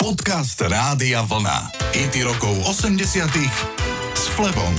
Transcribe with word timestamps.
Podcast 0.00 0.56
Rádia 0.64 1.20
Vlna. 1.28 1.76
IT 1.92 2.24
rokov 2.24 2.56
80 2.64 3.04
s 4.16 4.24
Flebom. 4.32 4.72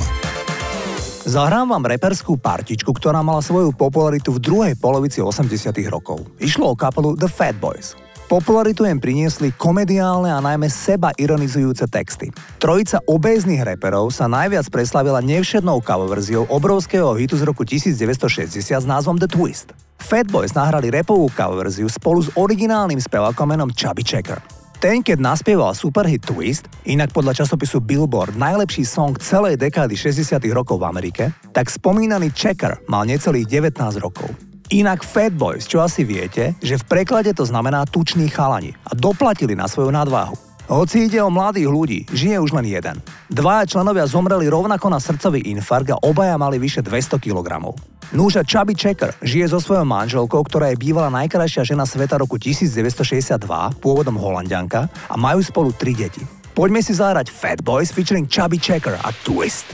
Zahrám 1.29 1.69
vám 1.69 1.85
reperskú 1.85 2.41
partičku, 2.41 2.89
ktorá 2.89 3.21
mala 3.21 3.45
svoju 3.45 3.69
popularitu 3.69 4.33
v 4.33 4.41
druhej 4.41 4.73
polovici 4.81 5.21
80 5.21 5.77
rokov. 5.93 6.25
Išlo 6.41 6.73
o 6.73 6.75
kapelu 6.75 7.13
The 7.13 7.29
Fat 7.29 7.53
Boys. 7.61 7.93
Popularitu 8.25 8.81
im 8.89 8.97
priniesli 8.97 9.53
komediálne 9.53 10.33
a 10.33 10.41
najmä 10.41 10.65
seba 10.73 11.13
ironizujúce 11.13 11.85
texty. 11.85 12.33
Trojica 12.57 12.97
obéznych 13.05 13.61
reperov 13.61 14.09
sa 14.09 14.25
najviac 14.25 14.73
preslavila 14.73 15.21
nevšednou 15.21 15.85
coververziou 15.85 16.49
obrovského 16.49 17.13
hitu 17.13 17.37
z 17.37 17.45
roku 17.45 17.61
1960 17.61 18.57
s 18.57 18.85
názvom 18.89 19.21
The 19.21 19.29
Twist. 19.29 19.69
Fat 20.01 20.25
Boys 20.33 20.57
nahrali 20.57 20.89
repovú 20.89 21.29
coververziu 21.29 21.85
spolu 21.93 22.25
s 22.25 22.33
originálnym 22.33 22.97
spevákom 22.97 23.53
menom 23.53 23.69
Chubby 23.69 24.01
Checker. 24.01 24.60
Ten, 24.81 25.05
keď 25.05 25.21
naspieval 25.21 25.77
superhit 25.77 26.25
Twist, 26.25 26.65
inak 26.89 27.13
podľa 27.13 27.45
časopisu 27.45 27.85
Billboard 27.85 28.33
najlepší 28.33 28.81
song 28.81 29.13
celej 29.21 29.53
dekády 29.61 29.93
60 29.93 30.41
rokov 30.49 30.81
v 30.81 30.89
Amerike, 30.89 31.23
tak 31.53 31.69
spomínaný 31.69 32.33
Checker 32.33 32.81
mal 32.89 33.05
necelých 33.05 33.45
19 33.45 33.77
rokov. 34.01 34.33
Inak 34.73 35.05
Fat 35.05 35.37
Boys, 35.37 35.69
čo 35.69 35.85
asi 35.85 36.01
viete, 36.01 36.57
že 36.65 36.81
v 36.81 36.87
preklade 36.97 37.29
to 37.37 37.45
znamená 37.45 37.85
tučný 37.85 38.25
chalani 38.33 38.73
a 38.89 38.97
doplatili 38.97 39.53
na 39.53 39.69
svoju 39.69 39.93
nadváhu. 39.93 40.50
Hoci 40.71 41.11
ide 41.11 41.19
o 41.19 41.27
mladých 41.27 41.67
ľudí, 41.67 41.99
žije 42.15 42.39
už 42.39 42.55
len 42.55 42.63
jeden. 42.63 42.95
Dvaja 43.27 43.67
členovia 43.67 44.07
zomreli 44.07 44.47
rovnako 44.47 44.87
na 44.87 45.03
srdcový 45.03 45.43
infarkt 45.51 45.91
a 45.91 45.99
obaja 45.99 46.39
mali 46.39 46.63
vyše 46.63 46.79
200 46.79 47.19
kg. 47.19 47.75
Núža 48.15 48.47
Chubby 48.47 48.71
Checker 48.71 49.11
žije 49.19 49.51
so 49.51 49.59
svojou 49.59 49.83
manželkou, 49.83 50.39
ktorá 50.39 50.71
je 50.71 50.79
bývala 50.79 51.11
najkrajšia 51.11 51.75
žena 51.75 51.83
sveta 51.83 52.15
roku 52.15 52.39
1962, 52.39 53.35
pôvodom 53.83 54.15
holandianka, 54.15 54.87
a 55.11 55.19
majú 55.19 55.43
spolu 55.43 55.75
tri 55.75 55.91
deti. 55.91 56.23
Poďme 56.55 56.79
si 56.79 56.95
zahrať 56.95 57.27
Fat 57.27 57.59
Boys 57.59 57.91
featuring 57.91 58.31
Chubby 58.31 58.55
Checker 58.55 58.95
a 58.95 59.11
Twist. 59.27 59.67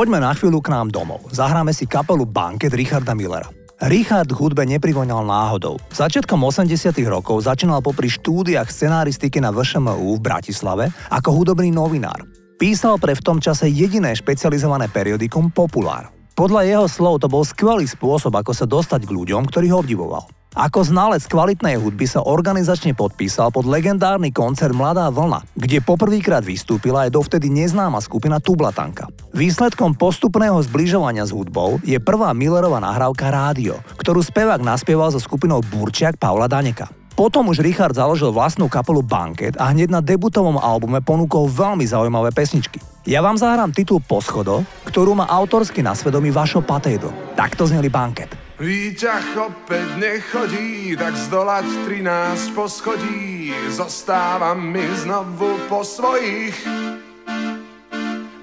Poďme 0.00 0.16
na 0.16 0.32
chvíľu 0.32 0.64
k 0.64 0.72
nám 0.72 0.88
domov. 0.88 1.28
Zahráme 1.28 1.76
si 1.76 1.84
kapelu 1.84 2.24
Banket 2.24 2.72
Richarda 2.72 3.12
Millera. 3.12 3.52
Richard 3.84 4.32
hudbe 4.32 4.64
neprivoňal 4.64 5.28
náhodou. 5.28 5.76
Začiatkom 5.92 6.40
80 6.40 6.72
rokov 7.04 7.44
začínal 7.44 7.84
popri 7.84 8.08
štúdiách 8.08 8.64
scenáristiky 8.64 9.44
na 9.44 9.52
VŠMU 9.52 10.16
v 10.16 10.24
Bratislave 10.24 10.88
ako 11.12 11.44
hudobný 11.44 11.68
novinár. 11.68 12.24
Písal 12.56 12.96
pre 12.96 13.12
v 13.12 13.20
tom 13.20 13.44
čase 13.44 13.68
jediné 13.68 14.16
špecializované 14.16 14.88
periodikum 14.88 15.52
Populár. 15.52 16.08
Podľa 16.32 16.64
jeho 16.64 16.86
slov 16.88 17.20
to 17.20 17.28
bol 17.28 17.44
skvelý 17.44 17.84
spôsob, 17.84 18.32
ako 18.32 18.56
sa 18.56 18.64
dostať 18.64 19.04
k 19.04 19.12
ľuďom, 19.12 19.52
ktorých 19.52 19.84
obdivoval. 19.84 20.24
Ako 20.50 20.82
znalec 20.82 21.22
kvalitnej 21.30 21.78
hudby 21.78 22.10
sa 22.10 22.26
organizačne 22.26 22.90
podpísal 22.98 23.54
pod 23.54 23.70
legendárny 23.70 24.34
koncert 24.34 24.74
Mladá 24.74 25.06
vlna, 25.06 25.46
kde 25.54 25.78
poprvýkrát 25.78 26.42
vystúpila 26.42 27.06
aj 27.06 27.14
dovtedy 27.14 27.46
neznáma 27.46 28.02
skupina 28.02 28.42
Tublatanka. 28.42 29.06
Výsledkom 29.30 29.94
postupného 29.94 30.58
zbližovania 30.66 31.22
s 31.22 31.30
hudbou 31.30 31.78
je 31.86 31.94
prvá 32.02 32.34
Millerová 32.34 32.82
nahrávka 32.82 33.30
Rádio, 33.30 33.78
ktorú 33.94 34.26
spevák 34.26 34.58
naspieval 34.58 35.14
so 35.14 35.22
skupinou 35.22 35.62
Burčiak 35.62 36.18
Paula 36.18 36.50
Daneka. 36.50 36.90
Potom 37.14 37.46
už 37.46 37.62
Richard 37.62 37.94
založil 37.94 38.34
vlastnú 38.34 38.66
kapelu 38.66 39.06
Banket 39.06 39.54
a 39.54 39.70
hneď 39.70 39.92
na 39.92 40.00
debutovom 40.02 40.58
albume 40.58 40.98
ponúkol 40.98 41.46
veľmi 41.46 41.86
zaujímavé 41.86 42.34
pesničky. 42.34 42.82
Ja 43.06 43.22
vám 43.22 43.38
zahrám 43.38 43.70
titul 43.70 44.02
Poschodo, 44.02 44.66
ktorú 44.88 45.14
má 45.14 45.30
autorsky 45.30 45.78
na 45.78 45.94
svedomí 45.94 46.34
Vašo 46.34 46.64
Patejdo. 46.64 47.12
Takto 47.38 47.68
zneli 47.68 47.92
banket. 47.92 48.39
Výťah 48.60 49.40
opäť 49.40 49.88
nechodí, 49.96 50.92
tak 50.92 51.16
zdolať 51.16 51.64
13 51.88 52.52
poschodí. 52.52 53.56
Zostávam 53.72 54.60
mi 54.60 54.84
znovu 55.00 55.56
po 55.64 55.80
svojich. 55.80 56.52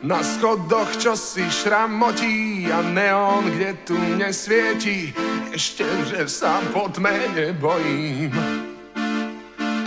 Na 0.02 0.18
schodoch 0.26 0.90
čo 0.98 1.14
si 1.14 1.46
šramotí 1.46 2.66
a 2.66 2.82
neon, 2.82 3.46
kde 3.46 3.78
tu 3.86 3.94
nesvieti. 4.18 5.14
Ešte, 5.54 5.86
že 6.10 6.26
sa 6.26 6.66
po 6.74 6.90
tme 6.90 7.38
nebojím 7.38 8.34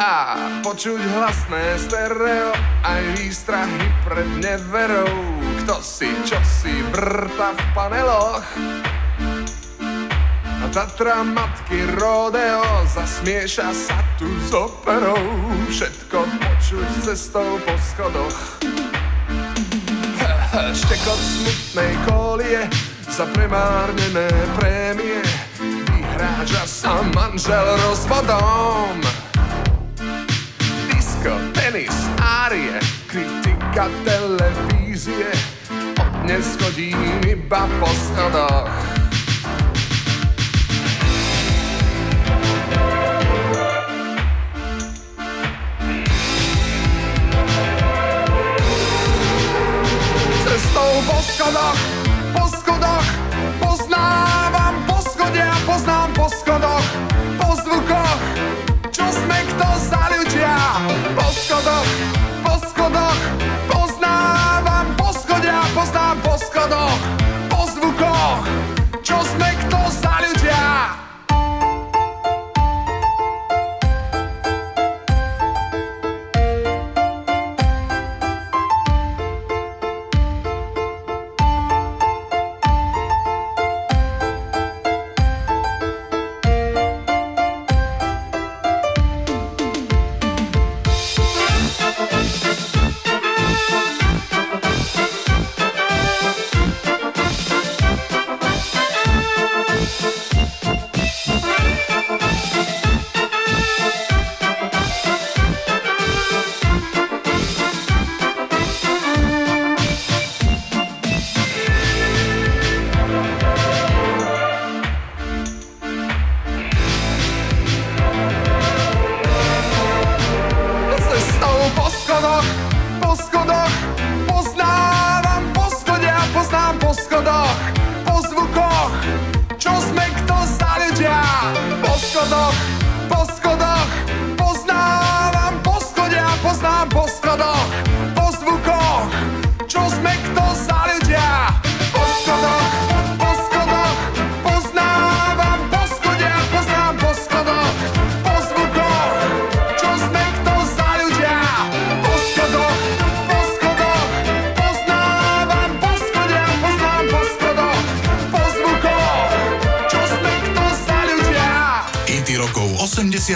a 0.00 0.32
počuť 0.64 0.96
hlasné 0.96 1.76
stereo 1.76 2.56
aj 2.88 3.02
výstrahy 3.20 3.84
pred 4.00 4.24
neverou 4.40 5.12
kto 5.60 5.76
si 5.84 6.08
čo 6.24 6.40
si 6.40 6.72
vrta 6.88 7.52
v 7.52 7.62
paneloch 7.76 8.48
a 10.60 10.68
Tatra 10.68 11.24
matky 11.24 11.88
rodeo 11.96 12.84
zasmieša 12.84 13.72
sa 13.72 13.96
tu 14.20 14.28
s 14.44 14.52
operou. 14.52 15.16
Všetko 15.72 16.18
počuť 16.20 16.88
cestou 17.00 17.56
po 17.64 17.74
schodoch. 17.80 18.38
Štekot 20.76 21.20
smutnej 21.20 21.92
kolie 22.04 22.60
za 23.08 23.24
premárnené 23.32 24.28
prémie. 24.60 25.24
Vyhráža 25.60 26.68
sa 26.68 27.00
manžel 27.16 27.64
rozvodom. 27.88 29.00
Disko, 30.92 31.40
tenis, 31.56 31.96
árie, 32.20 32.76
kritika 33.08 33.88
televízie. 34.04 35.32
Od 35.96 36.10
dnes 36.28 36.44
chodím 36.60 37.00
iba 37.24 37.64
po 37.80 37.88
schodoch 37.88 38.89
Po 51.40 51.46
schodoch, 51.46 51.78
po 52.36 52.48
schodoch 52.48 53.06
Poznávam 53.60 54.84
poschodia, 54.84 55.56
poznám 55.66 56.12
po 56.12 56.28
schodoch 56.28 57.09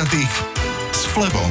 s 0.04 1.08
Flebom. 1.16 1.49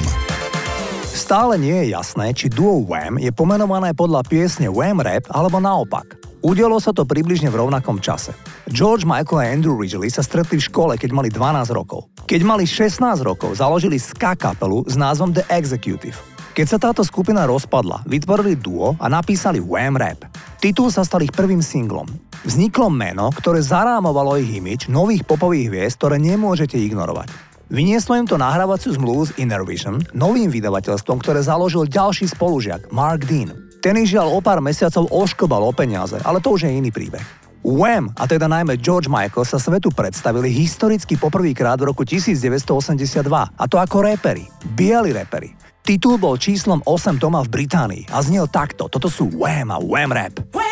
Stále 1.10 1.58
nie 1.58 1.74
je 1.74 1.98
jasné, 1.98 2.38
či 2.38 2.54
duo 2.54 2.86
Wham 2.86 3.18
je 3.18 3.34
pomenované 3.34 3.98
podľa 3.98 4.22
piesne 4.30 4.70
Wham 4.70 5.02
Rap 5.02 5.26
alebo 5.34 5.58
naopak. 5.58 6.22
Udialo 6.46 6.78
sa 6.78 6.94
to 6.94 7.02
približne 7.02 7.50
v 7.50 7.58
rovnakom 7.58 7.98
čase. 7.98 8.30
George 8.70 9.10
Michael 9.10 9.42
a 9.42 9.50
Andrew 9.50 9.74
Ridgely 9.74 10.06
sa 10.14 10.22
stretli 10.22 10.62
v 10.62 10.68
škole, 10.70 10.94
keď 11.02 11.10
mali 11.18 11.34
12 11.34 11.74
rokov. 11.74 12.14
Keď 12.30 12.42
mali 12.46 12.70
16 12.70 13.02
rokov, 13.26 13.58
založili 13.58 13.98
ska 13.98 14.38
kapelu 14.38 14.86
s 14.86 14.94
názvom 15.02 15.34
The 15.34 15.50
Executive. 15.50 16.22
Keď 16.54 16.66
sa 16.70 16.78
táto 16.78 17.02
skupina 17.02 17.50
rozpadla, 17.50 18.06
vytvorili 18.06 18.54
duo 18.54 18.94
a 19.02 19.10
napísali 19.10 19.58
Wham 19.58 19.98
Rap. 19.98 20.30
Titul 20.62 20.94
sa 20.94 21.02
stal 21.02 21.26
ich 21.26 21.34
prvým 21.34 21.66
singlom. 21.66 22.06
Vzniklo 22.46 22.94
meno, 22.94 23.34
ktoré 23.34 23.66
zarámovalo 23.66 24.38
ich 24.38 24.62
imič 24.62 24.94
nových 24.94 25.26
popových 25.26 25.74
hviezd, 25.74 25.98
ktoré 25.98 26.22
nemôžete 26.22 26.78
ignorovať. 26.78 27.53
Vynieslo 27.72 28.20
im 28.20 28.28
to 28.28 28.36
nahrávaciu 28.36 28.92
zmluvu 29.00 29.32
s 29.32 29.36
Innervision, 29.40 30.04
novým 30.12 30.52
vydavateľstvom, 30.52 31.24
ktoré 31.24 31.40
založil 31.40 31.88
ďalší 31.88 32.28
spolužiak, 32.28 32.92
Mark 32.92 33.24
Dean. 33.24 33.56
Ten 33.80 33.96
ich 34.00 34.12
žiaľ 34.12 34.36
o 34.36 34.40
pár 34.44 34.60
mesiacov 34.60 35.08
oškobal 35.08 35.64
o 35.64 35.72
peniaze, 35.72 36.20
ale 36.28 36.44
to 36.44 36.56
už 36.56 36.68
je 36.68 36.72
iný 36.76 36.92
príbeh. 36.92 37.24
Wham, 37.64 38.12
a 38.20 38.28
teda 38.28 38.52
najmä 38.52 38.76
George 38.76 39.08
Michael, 39.08 39.48
sa 39.48 39.56
svetu 39.56 39.88
predstavili 39.88 40.52
historicky 40.52 41.16
poprvýkrát 41.16 41.80
v 41.80 41.96
roku 41.96 42.04
1982, 42.04 43.24
a 43.32 43.64
to 43.72 43.80
ako 43.80 44.04
repery, 44.04 44.44
bieli 44.76 45.16
repery. 45.16 45.56
Titul 45.84 46.16
bol 46.16 46.40
číslom 46.40 46.80
8 46.84 47.20
doma 47.20 47.44
v 47.44 47.60
Británii 47.60 48.04
a 48.12 48.24
znel 48.24 48.48
takto. 48.48 48.88
Toto 48.88 49.12
sú 49.12 49.28
Wham 49.36 49.68
a 49.72 49.80
Wham 49.84 50.16
Rap. 50.16 50.40
Wham, 50.56 50.63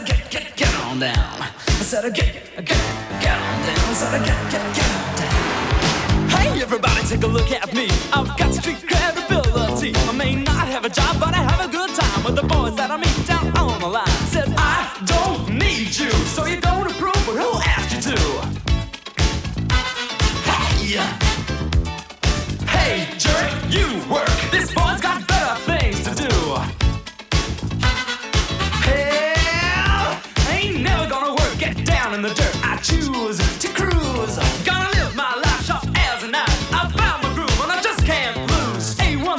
said, 0.00 0.06
get, 0.06 0.30
get, 0.30 0.56
get 0.56 0.74
on 0.84 0.98
down. 0.98 1.14
I 1.14 1.82
said, 1.82 2.14
get, 2.14 2.34
get, 2.56 2.66
get 2.66 3.38
on 3.38 3.58
down. 3.66 3.78
I 3.78 3.94
said, 3.94 4.24
get, 4.24 4.50
get, 4.50 4.74
get 4.74 4.90
on 4.96 5.16
down. 5.16 6.28
Hey, 6.30 6.62
everybody, 6.62 7.02
take 7.06 7.22
a 7.22 7.26
look 7.26 7.50
at 7.50 7.72
me. 7.74 7.88
I've 8.12 8.36
got 8.38 8.54
street 8.54 8.86
credibility. 8.86 9.92
I 9.94 10.12
may 10.12 10.36
not 10.36 10.68
have 10.68 10.84
a 10.84 10.90
job, 10.90 11.18
but 11.20 11.34
I 11.34 11.42
have 11.42 11.68
a 11.68 11.72
good 11.72 11.90
time 11.94 12.24
with 12.24 12.36
the 12.36 12.42
boys 12.42 12.76
that 12.76 12.90
I 12.90 12.96
meet 12.96 13.26
down 13.26 13.56
on 13.58 13.80
the 13.80 13.88
line. 13.88 14.06
Said, 14.28 14.52
I 14.56 14.90
don't 15.04 15.58
need 15.58 15.96
you, 15.96 16.10
so 16.10 16.46
you 16.46 16.60
don't. 16.60 16.69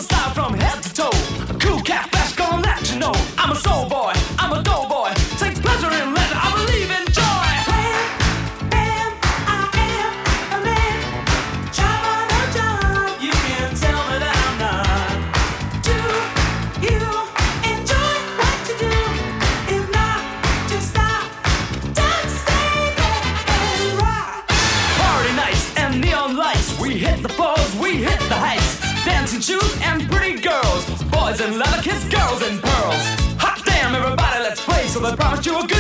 style 0.02 0.34
from 0.34 0.54
head 0.54 0.82
to 0.84 0.94
toe. 0.94 1.58
Cool 1.60 1.82
cat 1.82 2.10
flash, 2.12 2.36
gonna 2.36 2.62
let 2.62 2.92
you 2.92 3.00
know 3.00 3.14
I'm 3.38 3.52
a 3.52 3.56
soul 3.56 3.88
boy. 3.88 4.01
that 35.02 35.18
brought 35.18 35.46
you 35.46 35.71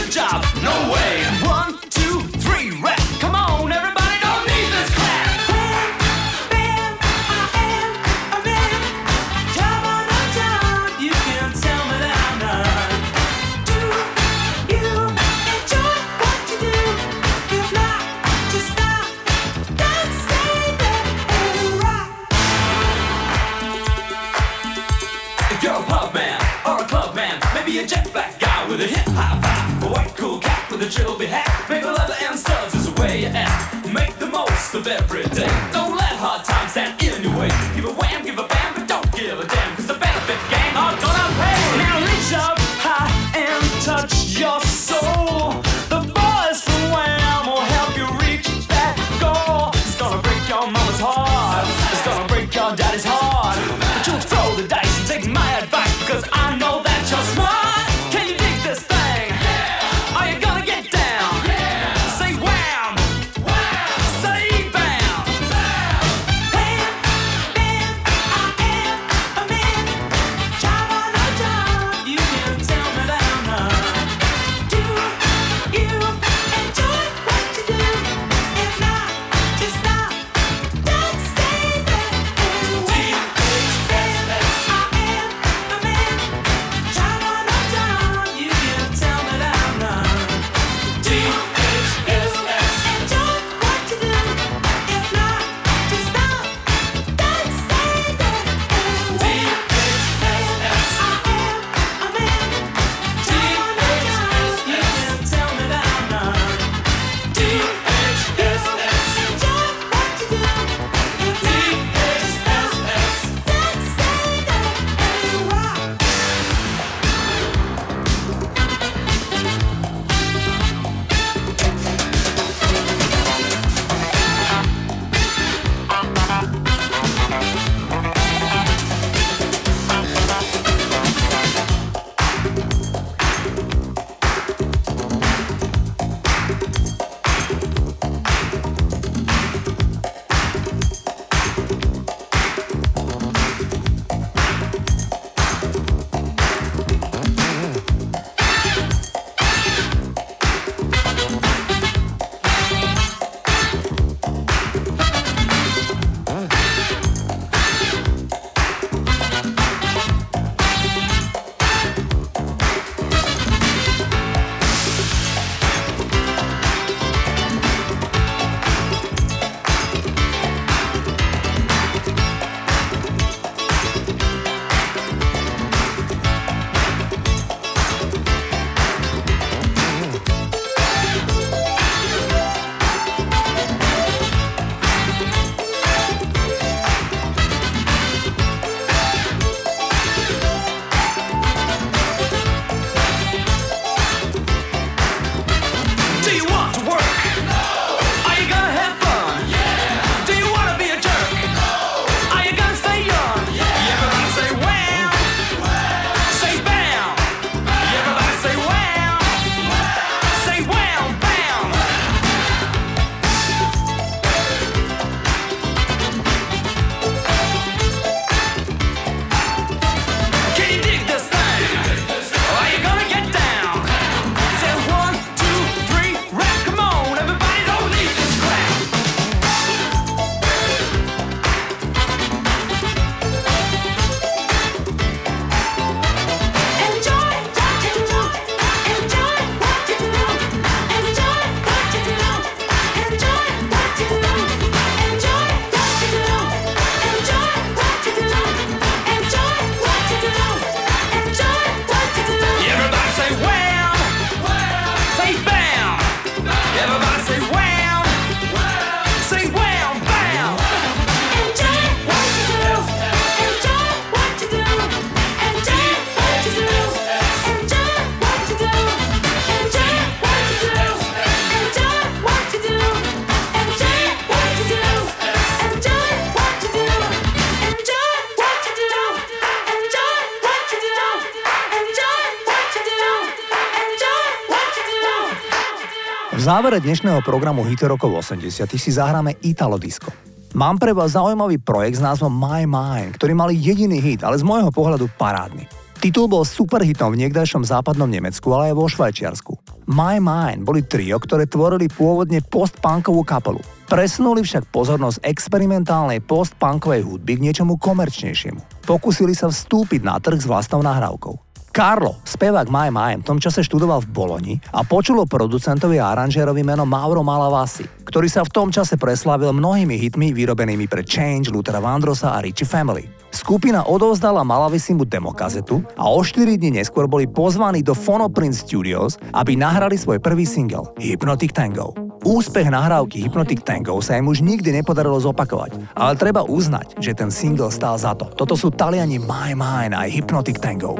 Závere 286.42 286.82
dnešného 286.82 287.22
programu 287.22 287.62
Hity 287.62 287.86
rokov 287.86 288.26
80 288.26 288.66
si 288.74 288.90
zahráme 288.90 289.38
Italo 289.46 289.78
Disco. 289.78 290.10
Mám 290.58 290.82
pre 290.82 290.90
vás 290.90 291.14
zaujímavý 291.14 291.62
projekt 291.62 292.02
s 292.02 292.06
názvom 292.06 292.34
My 292.34 292.66
Mind, 292.66 293.14
ktorý 293.14 293.38
mali 293.38 293.54
jediný 293.54 294.02
hit, 294.02 294.26
ale 294.26 294.42
z 294.42 294.44
môjho 294.50 294.74
pohľadu 294.74 295.06
parádny. 295.22 295.70
Titul 296.02 296.26
bol 296.26 296.42
superhitom 296.42 297.14
v 297.14 297.22
niekdajšom 297.22 297.62
západnom 297.62 298.10
Nemecku, 298.10 298.50
ale 298.58 298.74
aj 298.74 298.76
vo 298.82 298.90
Švajčiarsku. 298.90 299.54
My 299.94 300.18
Mind 300.18 300.66
boli 300.66 300.82
trio, 300.82 301.22
ktoré 301.22 301.46
tvorili 301.46 301.86
pôvodne 301.86 302.42
post-punkovú 302.42 303.22
kapelu. 303.22 303.62
Presunuli 303.86 304.42
však 304.42 304.74
pozornosť 304.74 305.22
experimentálnej 305.22 306.26
post-punkovej 306.26 307.06
hudby 307.06 307.38
k 307.38 307.44
niečomu 307.54 307.78
komerčnejšiemu. 307.78 308.90
Pokúsili 308.90 309.38
sa 309.38 309.46
vstúpiť 309.46 310.02
na 310.02 310.18
trh 310.18 310.42
s 310.42 310.50
vlastnou 310.50 310.82
nahrávkou. 310.82 311.51
Carlo, 311.72 312.20
spevák 312.28 312.68
My 312.68 312.92
Mind, 312.92 313.24
v 313.24 313.28
tom 313.32 313.40
čase 313.40 313.64
študoval 313.64 314.04
v 314.04 314.12
Boloni 314.12 314.54
a 314.76 314.84
počulo 314.84 315.24
producentovi 315.24 316.04
a 316.04 316.12
aranžérovi 316.12 316.68
meno 316.68 316.84
Mauro 316.84 317.24
Malavasi, 317.24 318.01
ktorý 318.12 318.28
sa 318.28 318.44
v 318.44 318.52
tom 318.52 318.68
čase 318.68 319.00
preslávil 319.00 319.56
mnohými 319.56 319.96
hitmi 319.96 320.36
vyrobenými 320.36 320.92
pre 320.92 321.00
Change, 321.00 321.48
Luthera 321.48 321.80
Vandrosa 321.80 322.36
a 322.36 322.44
Richie 322.44 322.68
Family. 322.68 323.08
Skupina 323.32 323.88
odovzdala 323.88 324.44
Malavisimu 324.44 325.08
demokazetu 325.08 325.80
a 325.96 326.12
o 326.12 326.20
4 326.20 326.60
dní 326.60 326.84
neskôr 326.84 327.08
boli 327.08 327.24
pozvaní 327.32 327.80
do 327.80 327.96
Phonoprint 327.96 328.52
Studios, 328.52 329.16
aby 329.32 329.56
nahrali 329.56 329.96
svoj 329.96 330.20
prvý 330.20 330.44
single 330.44 330.92
Hypnotic 331.00 331.56
Tango. 331.56 331.96
Úspech 332.28 332.68
nahrávky 332.68 333.24
Hypnotic 333.24 333.64
Tango 333.64 334.04
sa 334.04 334.20
im 334.20 334.28
už 334.28 334.44
nikdy 334.44 334.76
nepodarilo 334.76 335.18
zopakovať, 335.24 335.96
ale 335.96 336.14
treba 336.20 336.44
uznať, 336.44 337.00
že 337.00 337.16
ten 337.16 337.32
single 337.32 337.72
stál 337.72 337.96
za 337.96 338.12
to. 338.14 338.28
Toto 338.36 338.60
sú 338.60 338.70
Taliani 338.76 339.24
My 339.24 339.56
Mind 339.56 339.96
a 339.96 340.04
Hypnotic 340.04 340.60
Tango. 340.60 341.00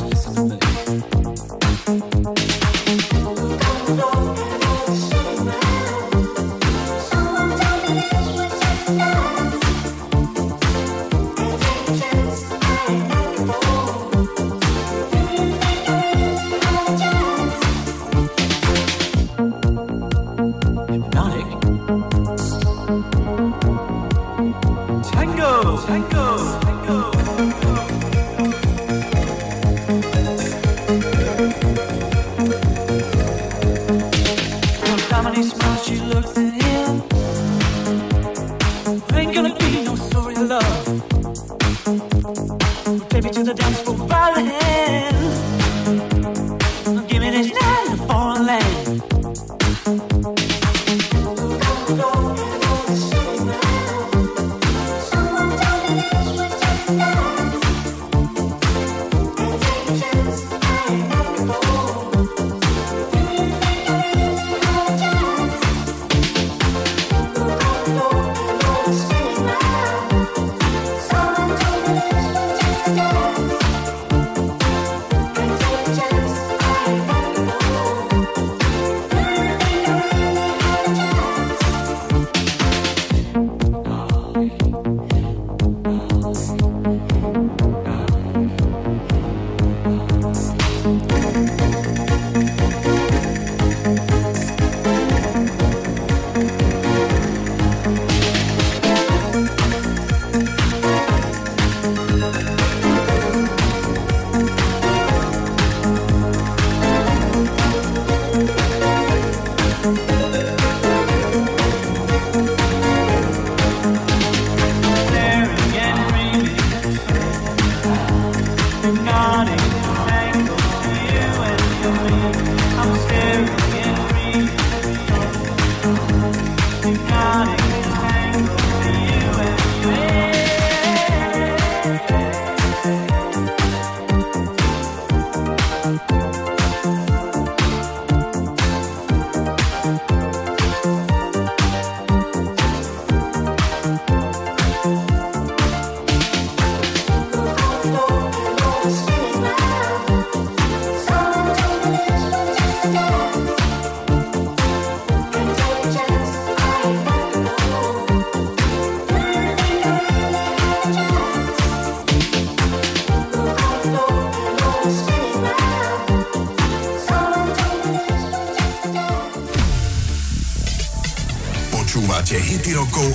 goes, 25.51 25.83
and. 25.89 26.60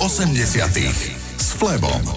80 0.07 1.15
s 1.37 1.51
Flebom. 1.51 2.16